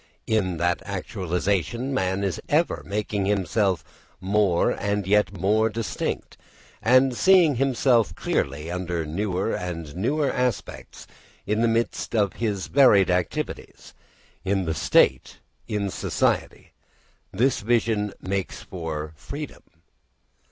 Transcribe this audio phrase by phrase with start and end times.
[0.25, 3.83] In that actualisation man is ever making himself
[4.19, 6.37] more and yet more distinct,
[6.81, 11.05] and seeing himself clearly under newer and newer aspects
[11.45, 13.93] in the midst of his varied activities,
[14.43, 15.37] in the state,
[15.67, 16.73] in society.
[17.31, 19.61] This vision makes for freedom.